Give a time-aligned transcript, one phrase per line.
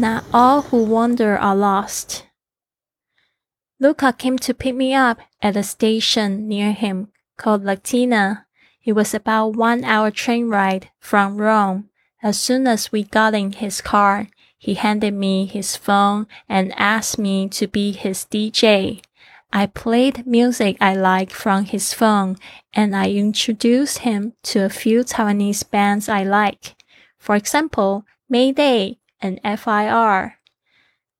[0.00, 2.24] Not all who wander are lost.
[3.78, 8.46] Luca came to pick me up at a station near him called Latina.
[8.82, 11.90] It was about one hour train ride from Rome.
[12.22, 17.18] As soon as we got in his car, he handed me his phone and asked
[17.18, 19.02] me to be his DJ.
[19.52, 22.38] I played music I liked from his phone
[22.72, 26.74] and I introduced him to a few Taiwanese bands I like.
[27.18, 30.36] For example, Mayday, and FIR.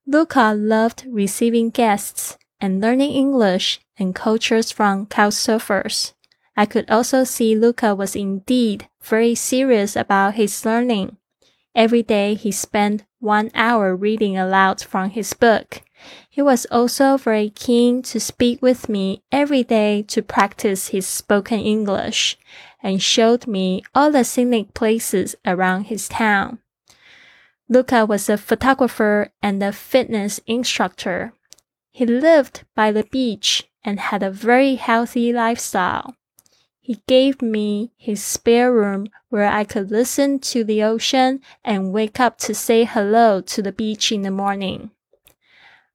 [0.07, 6.13] Luca loved receiving guests and learning English and cultures from couchsurfers.
[6.57, 11.17] I could also see Luca was indeed very serious about his learning.
[11.75, 15.83] Every day he spent one hour reading aloud from his book.
[16.29, 21.61] He was also very keen to speak with me every day to practice his spoken
[21.61, 22.39] English
[22.83, 26.59] and showed me all the scenic places around his town.
[27.73, 31.33] Luca was a photographer and a fitness instructor.
[31.93, 36.17] He lived by the beach and had a very healthy lifestyle.
[36.81, 42.19] He gave me his spare room where I could listen to the ocean and wake
[42.19, 44.91] up to say hello to the beach in the morning.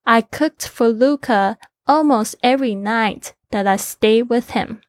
[0.05, 4.79] I cooked for Luca almost every night that I stayed with him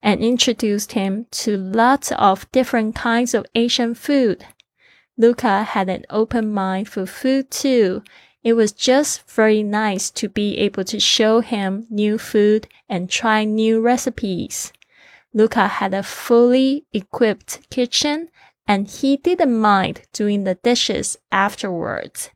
[0.00, 4.46] and introduced him to lots of different kinds of Asian food
[5.18, 8.02] Luca had an open mind for food too.
[8.42, 13.44] It was just very nice to be able to show him new food and try
[13.44, 14.72] new recipes.
[15.34, 18.28] Luca had a fully equipped kitchen
[18.66, 22.30] and he didn't mind doing the dishes afterwards.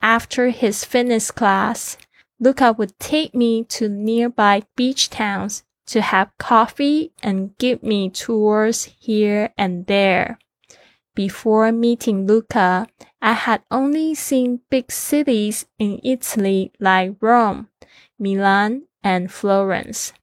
[0.00, 1.96] After his fitness class,
[2.40, 8.84] Luca would take me to nearby beach towns to have coffee and give me tours
[8.98, 10.38] here and there.
[11.14, 12.86] Before meeting Luca,
[13.20, 17.68] I had only seen big cities in Italy like Rome,
[18.18, 20.14] Milan, and Florence.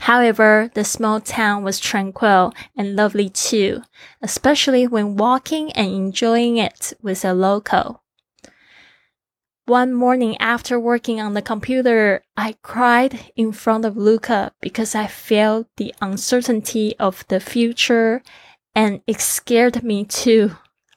[0.00, 3.82] However, the small town was tranquil and lovely too,
[4.22, 8.02] especially when walking and enjoying it with a local.
[9.64, 15.06] One morning after working on the computer, I cried in front of Luca because I
[15.06, 18.22] felt the uncertainty of the future
[18.78, 20.52] and it scared me too.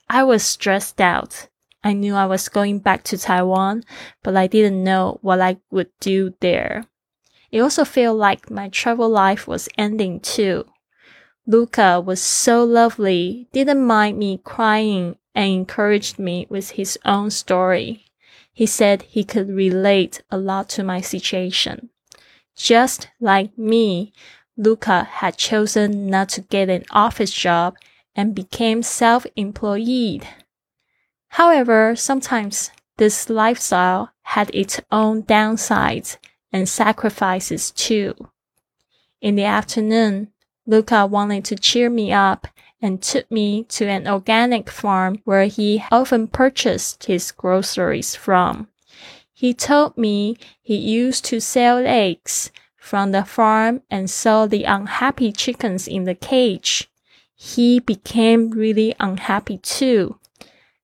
[0.08, 1.48] I was stressed out.
[1.84, 3.84] I knew I was going back to Taiwan,
[4.22, 6.86] but I didn't know what I would do there.
[7.52, 10.66] It also felt like my travel life was ending too.
[11.48, 18.06] Luca was so lovely, didn't mind me crying and encouraged me with his own story.
[18.54, 21.90] He said he could relate a lot to my situation.
[22.56, 24.14] Just like me,
[24.58, 27.76] Luca had chosen not to get an office job
[28.16, 30.28] and became self-employed.
[31.30, 36.18] However, sometimes this lifestyle had its own downsides
[36.52, 38.14] and sacrifices too.
[39.22, 40.32] In the afternoon,
[40.66, 42.48] Luca wanted to cheer me up
[42.82, 48.68] and took me to an organic farm where he often purchased his groceries from.
[49.34, 52.52] He told me he used to sell eggs
[52.82, 56.90] from the farm and saw the unhappy chickens in the cage.
[57.36, 60.18] He became really unhappy too.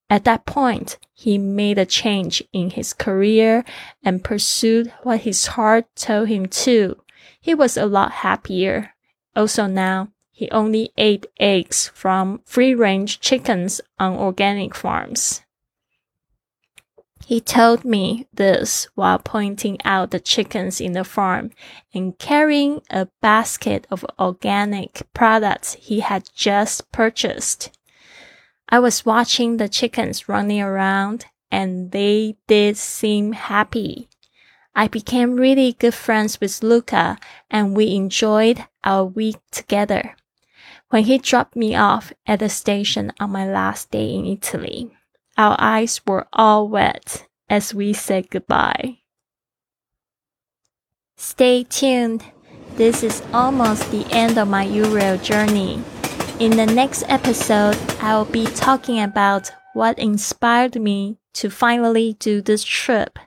[0.07, 3.65] At that point, he made a change in his career
[4.03, 7.01] and pursued what his heart told him to.
[7.41, 8.93] He was a lot happier.
[9.35, 15.41] Also now, he only ate eggs from free range chickens on organic farms.
[17.27, 21.51] He told me this while pointing out the chickens in the farm
[21.93, 27.77] and carrying a basket of organic products he had just purchased.
[28.69, 34.07] I was watching the chickens running around and they did seem happy.
[34.73, 37.17] I became really good friends with Luca
[37.51, 40.15] and we enjoyed our week together.
[40.91, 44.93] When he dropped me off at the station on my last day in Italy,
[45.37, 48.99] our eyes were all wet as we said goodbye.
[51.15, 52.23] Stay tuned.
[52.75, 55.81] This is almost the end of my Eurail journey.
[56.39, 62.41] In the next episode, I will be talking about what inspired me to finally do
[62.41, 63.17] this trip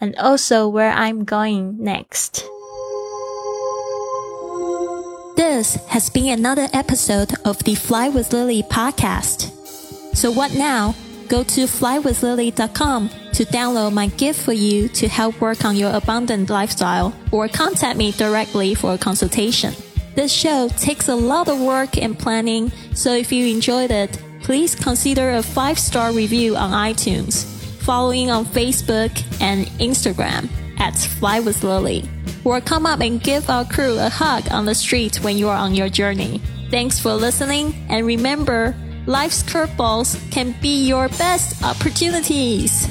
[0.00, 2.44] and also where I'm going next.
[5.36, 9.50] This has been another episode of the Fly with Lily podcast.
[10.16, 10.94] So what now?
[11.30, 16.50] Go to flywithlily.com to download my gift for you to help work on your abundant
[16.50, 19.72] lifestyle or contact me directly for a consultation.
[20.16, 24.74] This show takes a lot of work and planning, so if you enjoyed it, please
[24.74, 27.44] consider a five star review on iTunes,
[27.84, 30.48] following on Facebook and Instagram
[30.80, 32.08] at Fly with Lily
[32.44, 35.56] or come up and give our crew a hug on the street when you are
[35.56, 36.40] on your journey.
[36.70, 38.74] Thanks for listening, and remember,
[39.06, 42.88] life's curveballs can be your best opportunities.